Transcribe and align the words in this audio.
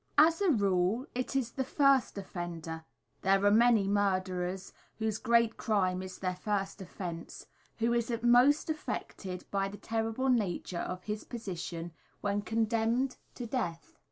As 0.17 0.41
a 0.41 0.49
rule, 0.49 1.05
it 1.13 1.35
is 1.35 1.51
the 1.51 1.63
first 1.63 2.17
offender 2.17 2.85
there 3.21 3.45
are 3.45 3.51
many 3.51 3.87
murderers 3.87 4.73
whose 4.97 5.19
great 5.19 5.57
crime 5.57 6.01
is 6.01 6.17
their 6.17 6.37
first 6.37 6.81
offence 6.81 7.45
who 7.77 7.93
is 7.93 8.11
most 8.23 8.67
affected 8.71 9.45
by 9.51 9.67
the 9.67 9.77
terrible 9.77 10.29
nature 10.29 10.79
of 10.79 11.03
his 11.03 11.23
position 11.23 11.91
when 12.19 12.41
condemned 12.41 13.17
to 13.35 13.45
death. 13.45 13.93